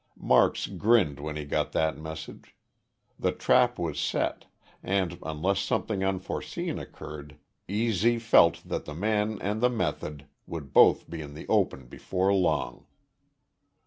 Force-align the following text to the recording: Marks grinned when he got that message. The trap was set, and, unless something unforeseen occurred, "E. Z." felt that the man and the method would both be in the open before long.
Marks 0.17 0.65
grinned 0.65 1.19
when 1.19 1.35
he 1.35 1.45
got 1.45 1.73
that 1.73 1.95
message. 1.95 2.55
The 3.19 3.31
trap 3.31 3.77
was 3.77 3.99
set, 3.99 4.45
and, 4.81 5.19
unless 5.21 5.59
something 5.59 6.03
unforeseen 6.03 6.79
occurred, 6.79 7.37
"E. 7.67 7.91
Z." 7.91 8.17
felt 8.17 8.63
that 8.67 8.85
the 8.85 8.95
man 8.95 9.39
and 9.43 9.61
the 9.61 9.69
method 9.69 10.25
would 10.47 10.73
both 10.73 11.07
be 11.07 11.21
in 11.21 11.35
the 11.35 11.47
open 11.49 11.85
before 11.85 12.33
long. 12.33 12.87